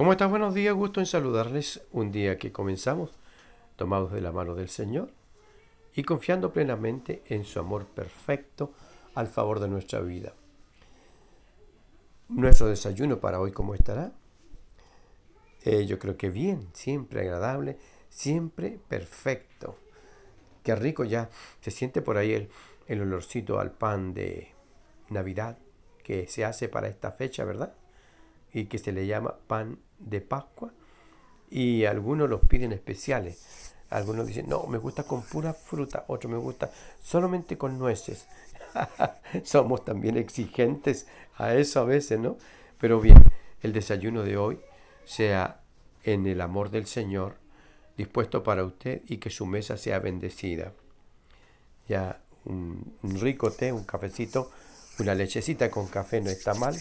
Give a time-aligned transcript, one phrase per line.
[0.00, 0.30] ¿Cómo estás?
[0.30, 3.10] Buenos días, gusto en saludarles un día que comenzamos
[3.76, 5.10] tomados de la mano del Señor
[5.94, 8.72] y confiando plenamente en su amor perfecto
[9.14, 10.32] al favor de nuestra vida.
[12.30, 14.14] Nuestro desayuno para hoy, ¿cómo estará?
[15.64, 17.76] Eh, yo creo que bien, siempre agradable,
[18.08, 19.76] siempre perfecto.
[20.62, 21.28] Qué rico ya.
[21.60, 22.48] Se siente por ahí el,
[22.86, 24.48] el olorcito al pan de
[25.10, 25.58] Navidad
[26.02, 27.74] que se hace para esta fecha, ¿verdad?
[28.52, 30.72] Y que se le llama pan de Pascua
[31.50, 33.74] y algunos los piden especiales.
[33.90, 36.70] Algunos dicen, no, me gusta con pura fruta, otro me gusta
[37.02, 38.26] solamente con nueces.
[39.44, 42.38] Somos también exigentes a eso a veces, ¿no?
[42.78, 43.22] Pero bien,
[43.62, 44.60] el desayuno de hoy
[45.04, 45.60] sea
[46.04, 47.34] en el amor del Señor,
[47.96, 50.72] dispuesto para usted y que su mesa sea bendecida.
[51.88, 54.52] Ya un rico té, un cafecito,
[55.00, 56.76] una lechecita con café no está mal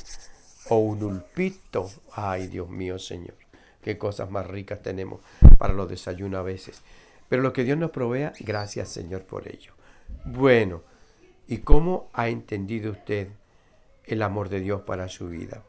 [0.69, 1.89] o un ulpito.
[2.13, 3.35] Ay, Dios mío, Señor,
[3.83, 5.21] qué cosas más ricas tenemos
[5.57, 6.81] para los desayunos a veces.
[7.27, 9.73] Pero lo que Dios nos provea, gracias, Señor, por ello.
[10.25, 10.81] Bueno,
[11.47, 13.29] ¿y cómo ha entendido usted
[14.05, 15.63] el amor de Dios para su vida?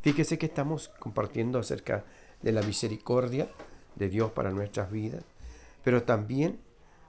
[0.00, 2.04] Fíjese que estamos compartiendo acerca
[2.42, 3.48] de la misericordia
[3.96, 5.24] de Dios para nuestras vidas,
[5.82, 6.58] pero también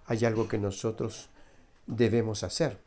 [0.06, 1.30] hay algo que nosotros
[1.86, 2.80] debemos hacer,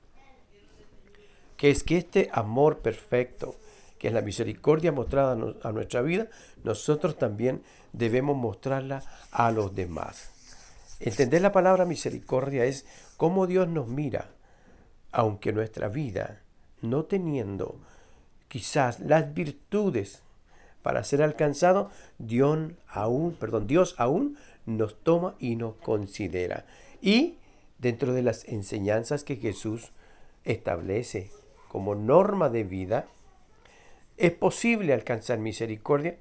[1.57, 3.55] que es que este amor perfecto,
[4.03, 6.27] que es la misericordia mostrada a nuestra vida,
[6.65, 10.33] nosotros también debemos mostrarla a los demás.
[10.99, 12.85] Entender la palabra misericordia es
[13.17, 14.27] cómo Dios nos mira,
[15.13, 16.41] aunque nuestra vida,
[16.81, 17.77] no teniendo
[18.49, 20.23] quizás las virtudes
[20.83, 26.67] para ser alcanzado, Dios aún, perdón, Dios aún nos toma y nos considera.
[27.01, 27.37] Y
[27.79, 29.93] dentro de las enseñanzas que Jesús
[30.43, 31.31] establece
[31.69, 33.07] como norma de vida,
[34.23, 36.17] ¿Es posible alcanzar misericordia?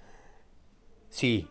[1.12, 1.48] Sí,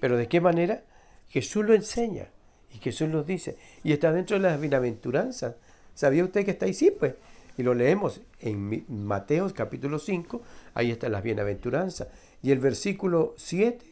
[0.00, 0.84] pero ¿de qué manera?
[1.30, 2.28] Jesús lo enseña
[2.74, 3.56] y Jesús lo dice.
[3.82, 5.56] Y está dentro de las bienaventuranzas.
[5.94, 6.74] ¿Sabía usted que está ahí?
[6.74, 7.14] Sí, pues.
[7.56, 10.42] Y lo leemos en Mateo capítulo 5,
[10.74, 12.08] ahí están las bienaventuranzas.
[12.42, 13.82] Y el versículo 7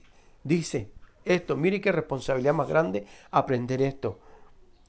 [0.45, 0.91] dice
[1.25, 4.19] esto, mire qué responsabilidad más grande aprender esto.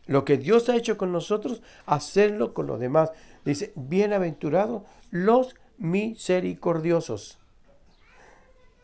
[0.07, 3.13] Lo que Dios ha hecho con nosotros, hacerlo con los demás.
[3.45, 7.39] Dice, bienaventurados los misericordiosos.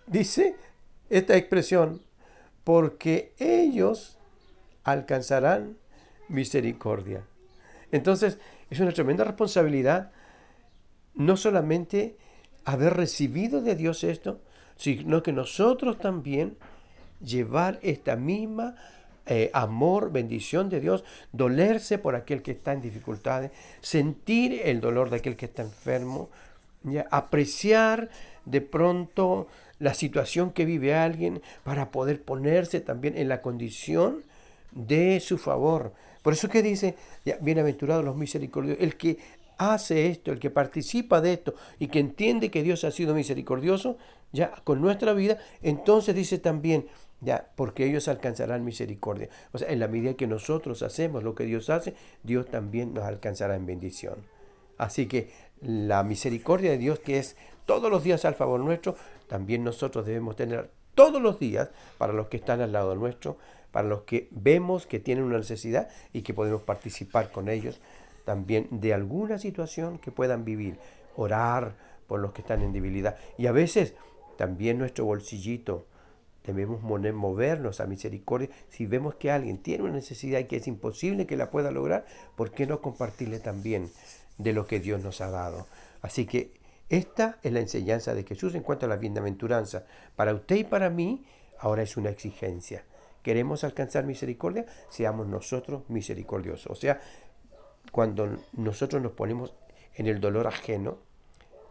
[0.07, 0.55] Dice
[1.09, 2.01] esta expresión,
[2.63, 4.17] porque ellos
[4.83, 5.77] alcanzarán
[6.27, 7.23] misericordia.
[7.91, 8.37] Entonces,
[8.69, 10.11] es una tremenda responsabilidad
[11.15, 12.17] no solamente
[12.65, 14.41] haber recibido de Dios esto,
[14.77, 16.57] sino que nosotros también
[17.19, 18.75] llevar esta misma
[19.25, 23.51] eh, amor, bendición de Dios, dolerse por aquel que está en dificultades,
[23.81, 26.29] sentir el dolor de aquel que está enfermo,
[27.11, 28.09] apreciar
[28.45, 29.47] de pronto
[29.79, 34.23] la situación que vive alguien para poder ponerse también en la condición
[34.71, 35.93] de su favor.
[36.21, 36.95] Por eso que dice,
[37.41, 39.17] bienaventurados los misericordiosos, el que
[39.57, 43.97] hace esto, el que participa de esto y que entiende que Dios ha sido misericordioso
[44.31, 46.87] ya con nuestra vida, entonces dice también,
[47.21, 49.29] ya, porque ellos alcanzarán misericordia.
[49.51, 53.03] O sea, en la medida que nosotros hacemos lo que Dios hace, Dios también nos
[53.03, 54.38] alcanzará en bendición.
[54.79, 55.29] Así que
[55.61, 58.95] la misericordia de Dios que es todos los días al favor nuestro,
[59.27, 61.69] también nosotros debemos tener todos los días
[61.99, 63.37] para los que están al lado nuestro,
[63.71, 67.79] para los que vemos que tienen una necesidad y que podemos participar con ellos
[68.25, 70.77] también de alguna situación que puedan vivir,
[71.15, 71.75] orar
[72.07, 73.17] por los que están en debilidad.
[73.37, 73.95] Y a veces
[74.37, 75.87] también nuestro bolsillito,
[76.53, 78.49] debemos movernos a misericordia.
[78.69, 82.05] Si vemos que alguien tiene una necesidad y que es imposible que la pueda lograr,
[82.35, 83.89] ¿por qué no compartirle también
[84.39, 85.67] de lo que Dios nos ha dado.
[86.01, 89.85] Así que esta es la enseñanza de Jesús en cuanto a la bienaventuranza.
[90.15, 91.25] Para usted y para mí
[91.59, 92.83] ahora es una exigencia.
[93.21, 94.65] ¿Queremos alcanzar misericordia?
[94.89, 96.71] Seamos nosotros misericordiosos.
[96.71, 96.99] O sea,
[97.91, 99.53] cuando nosotros nos ponemos
[99.95, 100.97] en el dolor ajeno,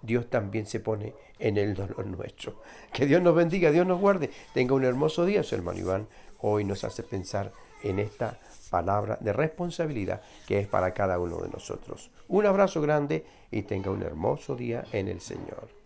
[0.03, 2.61] Dios también se pone en el dolor nuestro.
[2.93, 4.31] Que Dios nos bendiga, Dios nos guarde.
[4.55, 6.09] Tenga un hermoso día, su hermano Iván.
[6.41, 7.53] Hoy nos hace pensar
[7.83, 8.39] en esta
[8.71, 12.11] palabra de responsabilidad que es para cada uno de nosotros.
[12.29, 15.78] Un abrazo grande y tenga un hermoso día en el Señor.